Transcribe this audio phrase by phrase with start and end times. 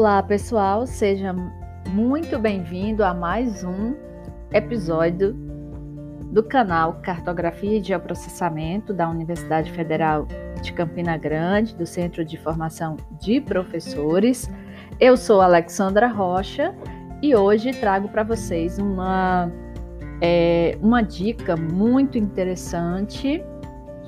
[0.00, 1.34] Olá, pessoal, seja
[1.88, 3.96] muito bem-vindo a mais um
[4.52, 5.32] episódio
[6.30, 10.28] do canal Cartografia e Geoprocessamento da Universidade Federal
[10.62, 14.48] de Campina Grande, do Centro de Formação de Professores.
[15.00, 16.72] Eu sou Alexandra Rocha
[17.20, 19.50] e hoje trago para vocês uma,
[20.22, 23.42] é, uma dica muito interessante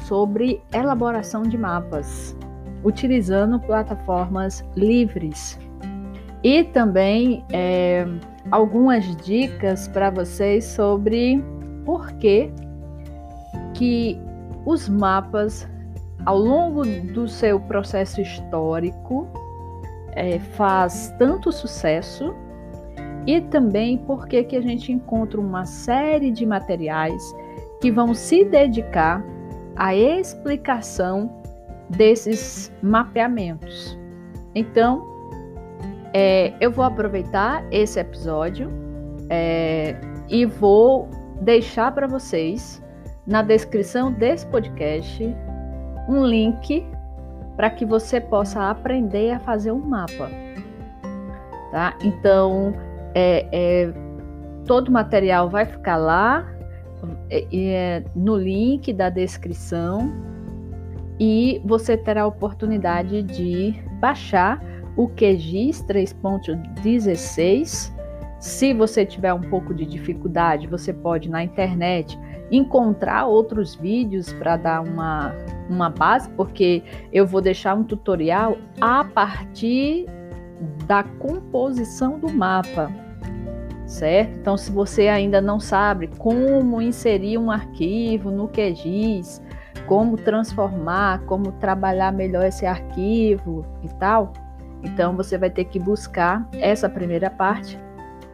[0.00, 2.36] sobre elaboração de mapas,
[2.82, 5.64] utilizando plataformas livres
[6.46, 8.06] e também é,
[8.52, 11.42] algumas dicas para vocês sobre
[11.84, 12.52] por que,
[13.74, 14.16] que
[14.64, 15.68] os mapas,
[16.24, 19.26] ao longo do seu processo histórico,
[20.12, 22.32] é, faz tanto sucesso
[23.26, 27.34] e também por que, que a gente encontra uma série de materiais
[27.80, 29.20] que vão se dedicar
[29.74, 31.28] à explicação
[31.90, 33.98] desses mapeamentos.
[34.54, 35.15] Então,
[36.18, 38.70] é, eu vou aproveitar esse episódio
[39.28, 39.94] é,
[40.30, 41.10] e vou
[41.42, 42.82] deixar para vocês
[43.26, 45.22] na descrição desse podcast
[46.08, 46.86] um link
[47.54, 50.30] para que você possa aprender a fazer um mapa,
[51.70, 51.94] tá?
[52.02, 52.72] Então,
[53.14, 53.92] é, é
[54.64, 56.50] todo o material vai ficar lá
[57.28, 60.10] é, é, no link da descrição
[61.20, 67.94] e você terá a oportunidade de baixar o QGIS 3.16.
[68.38, 72.18] Se você tiver um pouco de dificuldade, você pode na internet
[72.50, 75.34] encontrar outros vídeos para dar uma,
[75.68, 80.06] uma base, porque eu vou deixar um tutorial a partir
[80.86, 82.90] da composição do mapa,
[83.84, 84.38] certo?
[84.38, 89.42] Então, se você ainda não sabe como inserir um arquivo no QGIS,
[89.86, 94.32] como transformar, como trabalhar melhor esse arquivo e tal,
[94.82, 97.78] então você vai ter que buscar essa primeira parte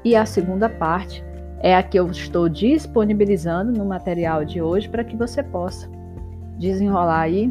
[0.04, 1.24] e a segunda parte
[1.60, 5.88] é a que eu estou disponibilizando no material de hoje para que você possa
[6.58, 7.50] desenrolar aí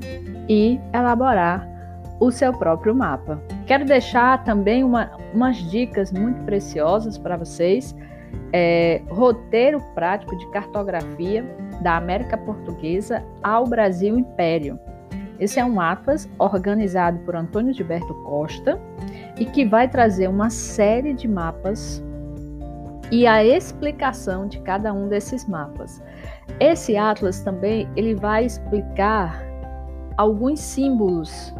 [0.50, 1.68] e elaborar
[2.20, 3.42] o seu próprio mapa.
[3.66, 7.96] Quero deixar também uma, umas dicas muito preciosas para vocês.
[8.54, 11.44] É, roteiro prático de cartografia
[11.82, 14.80] da América Portuguesa ao Brasil Império.
[15.42, 18.80] Esse é um atlas organizado por Antônio Gilberto Costa
[19.40, 22.02] e que vai trazer uma série de mapas
[23.12, 26.00] e a explicação de cada um desses mapas.
[26.60, 29.44] Esse atlas também ele vai explicar
[30.16, 31.52] alguns símbolos.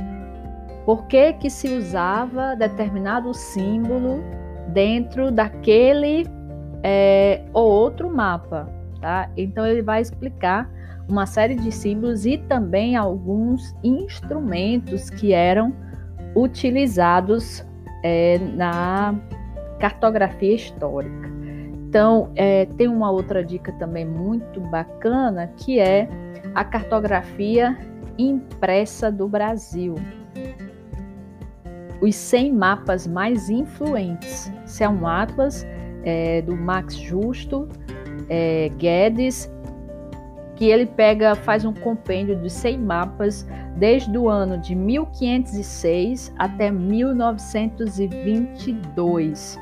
[0.86, 4.24] Por que, que se usava determinado símbolo
[4.68, 6.28] dentro daquele
[6.84, 8.70] é, ou outro mapa,
[9.02, 9.28] tá?
[9.36, 10.70] Então ele vai explicar
[11.08, 15.74] uma série de símbolos e também alguns instrumentos que eram
[16.36, 17.66] utilizados
[18.04, 19.16] é, na
[19.80, 21.30] cartografia histórica.
[21.90, 26.08] Então, é, tem uma outra dica também muito bacana que é
[26.56, 27.78] a cartografia
[28.18, 29.96] impressa do Brasil.
[32.02, 34.52] Os 100 mapas mais influentes.
[34.66, 35.66] Esse é um atlas
[36.04, 37.68] é, do Max Justo
[38.30, 39.52] é, Guedes
[40.62, 46.70] que ele pega, faz um compêndio de 100 mapas desde o ano de 1506 até
[46.70, 49.60] 1922.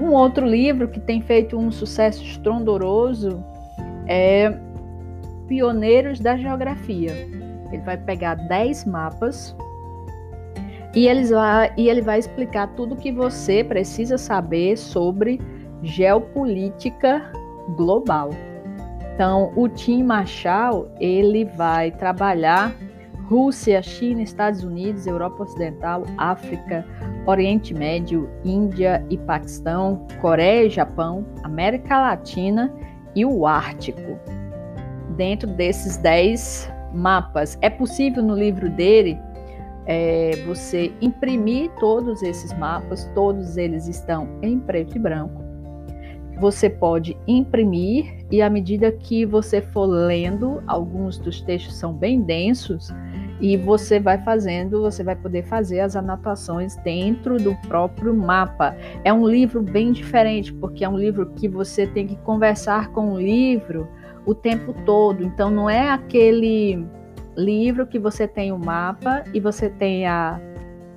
[0.00, 3.44] Um outro livro que tem feito um sucesso estrondoroso
[4.06, 4.58] é
[5.46, 7.12] Pioneiros da Geografia.
[7.70, 9.54] Ele vai pegar 10 mapas
[10.94, 15.38] e, eles vai, e ele vai explicar tudo o que você precisa saber sobre
[15.82, 17.30] geopolítica
[17.76, 18.30] global.
[19.14, 22.74] Então, o Tim Marshall, ele vai trabalhar
[23.28, 26.84] Rússia, China, Estados Unidos, Europa Ocidental, África,
[27.24, 32.74] Oriente Médio, Índia e Paquistão, Coreia e Japão, América Latina
[33.14, 34.18] e o Ártico.
[35.16, 37.56] Dentro desses 10 mapas.
[37.62, 39.16] É possível no livro dele
[39.86, 45.43] é, você imprimir todos esses mapas, todos eles estão em preto e branco
[46.38, 52.20] você pode imprimir e à medida que você for lendo, alguns dos textos são bem
[52.20, 52.92] densos
[53.40, 58.76] e você vai fazendo, você vai poder fazer as anotações dentro do próprio mapa.
[59.04, 63.12] É um livro bem diferente, porque é um livro que você tem que conversar com
[63.12, 63.88] o livro
[64.26, 65.22] o tempo todo.
[65.22, 66.86] Então não é aquele
[67.36, 70.40] livro que você tem o mapa e você tem a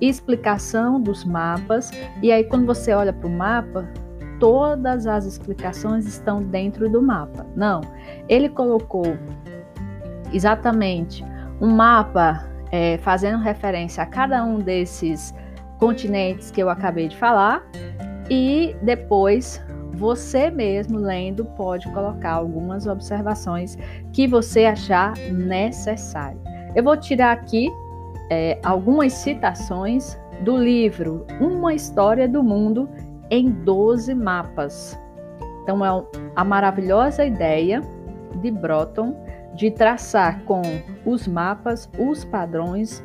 [0.00, 1.90] explicação dos mapas
[2.22, 3.88] e aí quando você olha para o mapa,
[4.38, 7.46] todas as explicações estão dentro do mapa.
[7.56, 7.80] Não,
[8.28, 9.16] ele colocou
[10.32, 11.24] exatamente
[11.60, 15.34] um mapa é, fazendo referência a cada um desses
[15.78, 17.62] continentes que eu acabei de falar
[18.30, 19.62] e depois
[19.94, 23.76] você mesmo lendo pode colocar algumas observações
[24.12, 26.40] que você achar necessário.
[26.74, 27.68] Eu vou tirar aqui
[28.30, 32.88] é, algumas citações do livro Uma História do Mundo
[33.30, 34.98] em 12 Mapas.
[35.62, 36.04] Então, é
[36.34, 37.82] a maravilhosa ideia
[38.40, 39.14] de Broton
[39.54, 40.62] de traçar com
[41.04, 43.04] os mapas os padrões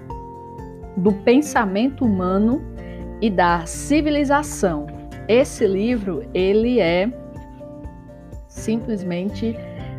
[0.96, 2.62] do pensamento humano
[3.22, 4.86] e da civilização.
[5.28, 7.12] Esse livro, ele é
[8.48, 9.58] simplesmente,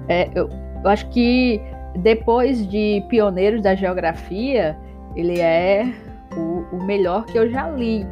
[0.09, 0.49] é, eu,
[0.83, 1.61] eu acho que
[1.97, 4.79] depois de Pioneiros da Geografia,
[5.17, 5.93] ele é
[6.37, 8.07] o, o melhor que eu já li,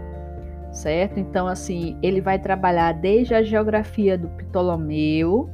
[0.73, 1.21] certo?
[1.21, 5.51] Então, assim, ele vai trabalhar desde a geografia do Ptolomeu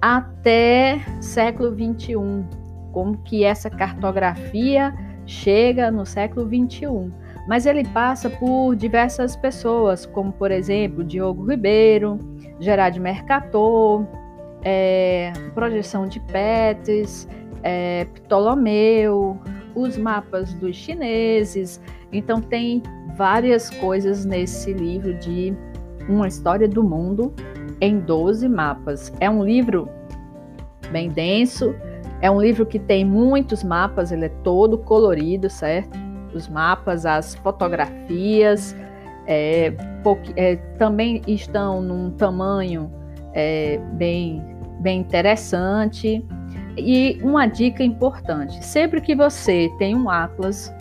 [0.00, 2.44] até século 21,
[2.92, 4.94] como que essa cartografia
[5.26, 7.10] chega no século 21.
[7.46, 12.18] Mas ele passa por diversas pessoas, como por exemplo Diogo Ribeiro,
[12.58, 14.06] Gerard Mercator,
[14.62, 17.28] é, projeção de Pettis,
[17.62, 19.38] é, Ptolomeu,
[19.74, 21.80] os mapas dos chineses.
[22.12, 22.82] Então tem
[23.16, 25.54] várias coisas nesse livro de
[26.08, 27.32] Uma História do Mundo
[27.80, 29.12] em 12 mapas.
[29.20, 29.88] É um livro
[30.90, 31.74] bem denso,
[32.20, 35.98] é um livro que tem muitos mapas, ele é todo colorido, certo?
[36.34, 38.74] Os mapas, as fotografias
[39.26, 39.72] é,
[40.36, 42.90] é, também estão num tamanho
[43.32, 44.42] é, bem,
[44.80, 46.24] bem interessante.
[46.76, 50.72] E uma dica importante: sempre que você tem um atlas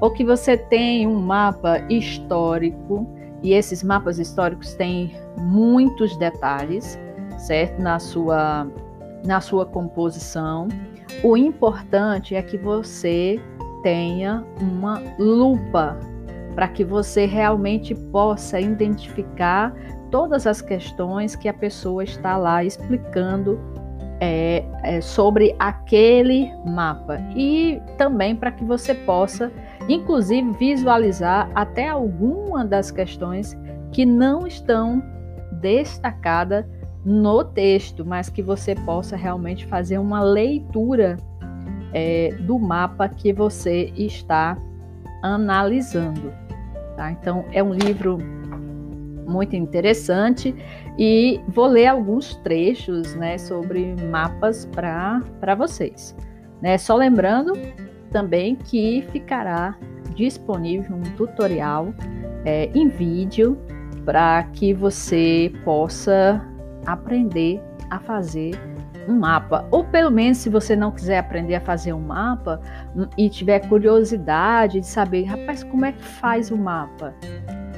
[0.00, 3.06] ou que você tem um mapa histórico,
[3.42, 6.98] e esses mapas históricos têm muitos detalhes,
[7.38, 7.80] certo?
[7.80, 8.66] Na sua,
[9.24, 10.68] na sua composição.
[11.22, 13.40] O importante é que você
[13.82, 15.98] tenha uma lupa
[16.54, 19.74] para que você realmente possa identificar
[20.10, 23.58] todas as questões que a pessoa está lá explicando
[24.20, 29.50] é, é, sobre aquele mapa e também para que você possa,
[29.94, 33.56] inclusive, visualizar até alguma das questões
[33.92, 35.02] que não estão
[35.52, 36.64] destacadas
[37.04, 41.16] no texto, mas que você possa realmente fazer uma leitura
[41.92, 44.56] é, do mapa que você está
[45.22, 46.32] analisando.
[46.96, 47.10] Tá?
[47.10, 48.18] Então, é um livro
[49.26, 50.54] muito interessante
[50.98, 56.14] e vou ler alguns trechos né, sobre mapas para vocês.
[56.60, 56.76] Né?
[56.76, 57.52] Só lembrando
[58.10, 59.76] também que ficará
[60.14, 61.94] disponível um tutorial
[62.44, 63.58] é, em vídeo
[64.04, 66.44] para que você possa
[66.86, 68.58] aprender a fazer
[69.08, 69.66] um mapa.
[69.70, 72.60] Ou pelo menos, se você não quiser aprender a fazer um mapa
[72.94, 77.14] hum, e tiver curiosidade de saber, rapaz, como é que faz o mapa?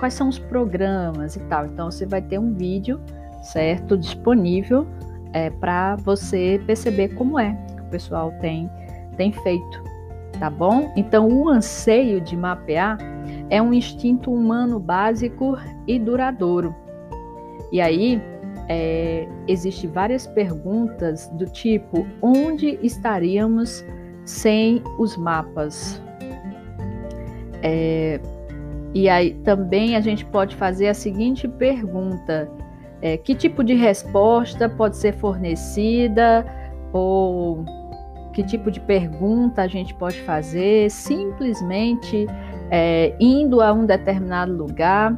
[0.03, 1.67] quais são os programas e tal.
[1.67, 3.01] Então você vai ter um vídeo,
[3.41, 4.85] certo, disponível
[5.33, 8.69] é, para você perceber como é que o pessoal tem,
[9.17, 9.85] tem feito,
[10.43, 10.93] tá bom?
[10.97, 12.99] Então o anseio de mapear
[13.49, 15.57] é um instinto humano básico
[15.87, 16.75] e duradouro.
[17.71, 18.21] E aí
[18.69, 23.85] é, existe várias perguntas do tipo onde estaríamos
[24.25, 26.03] sem os mapas?
[27.63, 28.19] É,
[28.93, 32.51] e aí também a gente pode fazer a seguinte pergunta:
[33.01, 36.45] é, que tipo de resposta pode ser fornecida
[36.93, 37.65] ou
[38.33, 42.27] que tipo de pergunta a gente pode fazer simplesmente
[42.71, 45.15] é, indo a um determinado lugar,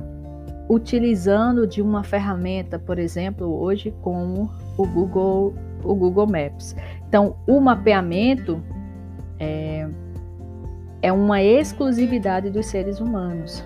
[0.68, 5.54] utilizando de uma ferramenta, por exemplo, hoje como o Google,
[5.84, 6.74] o Google Maps.
[7.06, 8.60] Então, o mapeamento
[9.38, 9.86] é,
[11.00, 13.64] é uma exclusividade dos seres humanos.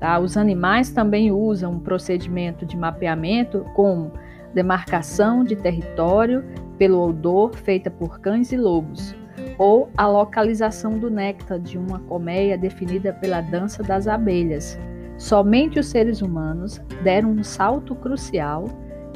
[0.00, 0.18] Tá?
[0.18, 4.10] Os animais também usam um procedimento de mapeamento como
[4.54, 6.42] demarcação de território
[6.80, 9.14] pelo odor feita por cães e lobos,
[9.58, 14.78] ou a localização do néctar de uma colmeia definida pela dança das abelhas.
[15.18, 18.64] Somente os seres humanos deram um salto crucial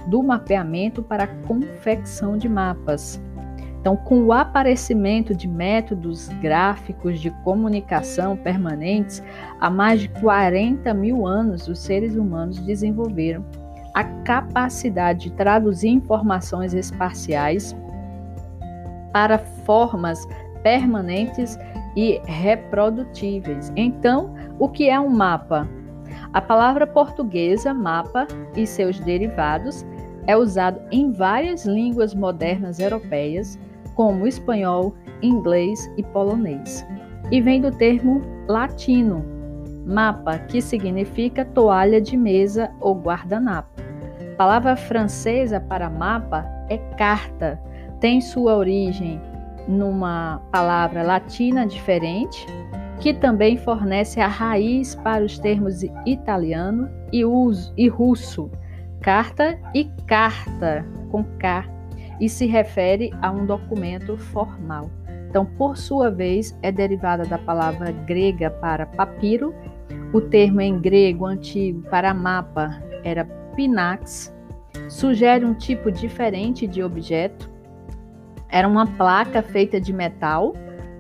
[0.09, 3.19] do mapeamento para a confecção de mapas.
[3.81, 9.23] Então, com o aparecimento de métodos gráficos de comunicação permanentes,
[9.59, 13.43] há mais de 40 mil anos, os seres humanos desenvolveram
[13.95, 17.75] a capacidade de traduzir informações espaciais
[19.13, 20.27] para formas
[20.63, 21.57] permanentes
[21.97, 23.73] e reprodutíveis.
[23.77, 25.69] Então, o que é um mapa?
[26.33, 29.87] A palavra portuguesa mapa e seus derivados
[30.27, 33.59] é usado em várias línguas modernas europeias
[33.95, 36.85] como espanhol, inglês e polonês,
[37.31, 39.25] e vem do termo latino,
[39.87, 43.74] mapa, que significa toalha de mesa ou guardanapo.
[44.37, 47.61] Palavra francesa para mapa é carta.
[48.01, 49.21] Tem sua origem
[49.69, 52.45] numa palavra latina diferente,
[52.99, 58.51] que também fornece a raiz para os termos italiano e, uso, e russo,
[59.01, 61.65] carta e carta, com K,
[62.21, 64.91] e se refere a um documento formal.
[65.31, 69.55] Então, por sua vez, é derivada da palavra grega para papiro.
[70.13, 74.33] O termo em grego antigo para mapa era pinax.
[74.89, 77.51] Sugere um tipo diferente de objeto.
[78.49, 80.55] Era uma placa feita de metal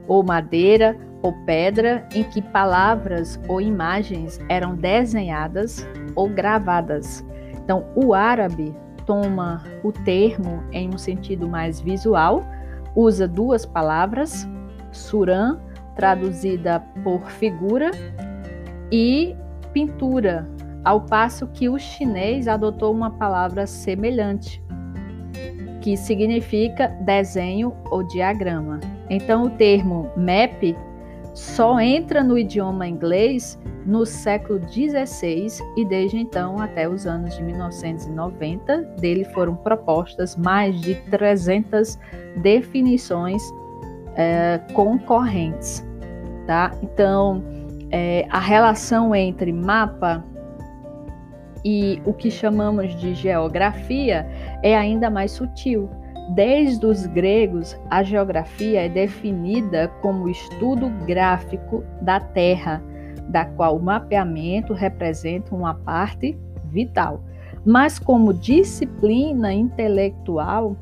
[0.06, 7.24] ou madeira ou pedra em que palavras ou imagens eram desenhadas ou gravadas.
[7.62, 8.74] Então, o árabe
[9.06, 12.42] toma o termo em um sentido mais visual,
[12.94, 14.46] usa duas palavras,
[14.92, 15.58] suran,
[15.94, 17.90] traduzida por figura,
[18.90, 19.34] e
[19.72, 20.46] pintura,
[20.84, 24.62] ao passo que o chinês adotou uma palavra semelhante,
[25.80, 28.80] que significa desenho ou diagrama.
[29.08, 30.76] Então, o termo map
[31.34, 37.42] só entra no idioma inglês no século XVI e desde então até os anos de
[37.42, 41.98] 1990 dele foram propostas mais de 300
[42.36, 43.42] definições
[44.16, 45.84] é, concorrentes,
[46.46, 46.70] tá?
[46.82, 47.42] Então
[47.90, 50.24] é, a relação entre mapa
[51.64, 54.26] e o que chamamos de geografia
[54.62, 55.88] é ainda mais sutil
[56.28, 62.82] Desde os gregos, a geografia é definida como estudo gráfico da Terra,
[63.28, 66.38] da qual o mapeamento representa uma parte
[66.70, 67.22] vital.
[67.64, 70.76] Mas, como disciplina intelectual,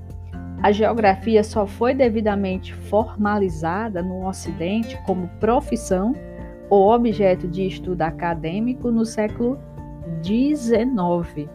[0.63, 6.13] a geografia só foi devidamente formalizada no Ocidente como profissão
[6.71, 9.59] ou objeto de estudo acadêmico no século
[10.23, 11.49] XIX.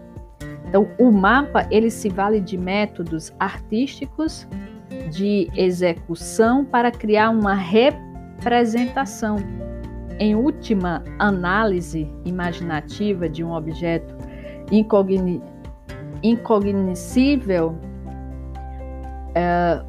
[0.67, 4.47] Então, o mapa ele se vale de métodos artísticos
[5.09, 9.37] de execução para criar uma representação.
[10.19, 14.15] Em última análise imaginativa de um objeto
[14.71, 15.41] incogni
[16.23, 17.77] incognoscível,
[19.35, 19.83] é,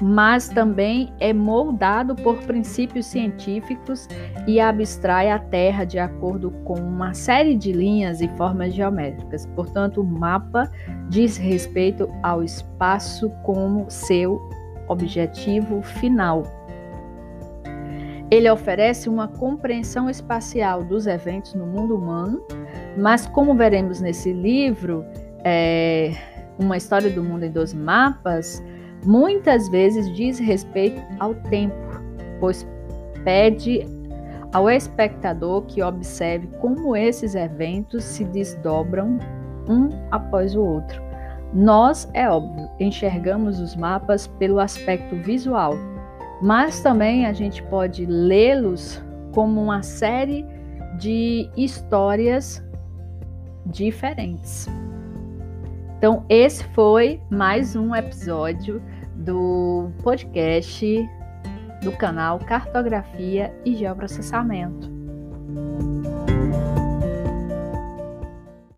[0.00, 4.08] mas também é moldado por princípios científicos
[4.46, 9.46] e abstrai a Terra de acordo com uma série de linhas e formas geométricas.
[9.54, 10.70] Portanto, o mapa
[11.08, 14.40] diz respeito ao espaço como seu
[14.88, 16.44] objetivo final.
[18.30, 22.42] Ele oferece uma compreensão espacial dos eventos no mundo humano,
[22.96, 25.04] mas como veremos nesse livro,
[25.42, 26.12] é,
[26.58, 28.62] Uma História do Mundo em Dois Mapas,
[29.04, 31.76] muitas vezes diz respeito ao tempo,
[32.40, 32.66] pois
[33.24, 33.86] pede
[34.52, 39.18] ao espectador que observe como esses eventos se desdobram
[39.68, 41.02] um após o outro.
[41.52, 45.74] Nós, é óbvio, enxergamos os mapas pelo aspecto visual,
[46.42, 49.02] mas também a gente pode lê-los
[49.32, 50.44] como uma série
[50.98, 52.62] de histórias
[53.66, 54.68] diferentes.
[55.98, 58.80] Então, esse foi mais um episódio
[59.16, 60.86] do podcast
[61.82, 64.97] do canal Cartografia e Geoprocessamento.